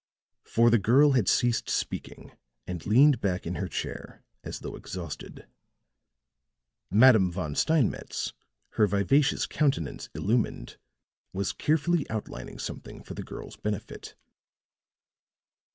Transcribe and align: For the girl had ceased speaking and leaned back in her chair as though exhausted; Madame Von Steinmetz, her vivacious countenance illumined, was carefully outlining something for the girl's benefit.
For 0.43 0.71
the 0.71 0.79
girl 0.79 1.11
had 1.11 1.29
ceased 1.29 1.69
speaking 1.69 2.31
and 2.65 2.83
leaned 2.87 3.21
back 3.21 3.45
in 3.45 3.53
her 3.53 3.67
chair 3.67 4.23
as 4.43 4.61
though 4.61 4.75
exhausted; 4.75 5.45
Madame 6.89 7.29
Von 7.31 7.53
Steinmetz, 7.53 8.33
her 8.69 8.87
vivacious 8.87 9.45
countenance 9.45 10.09
illumined, 10.15 10.77
was 11.33 11.53
carefully 11.53 12.09
outlining 12.09 12.57
something 12.57 13.03
for 13.03 13.13
the 13.13 13.21
girl's 13.21 13.57
benefit. 13.57 14.15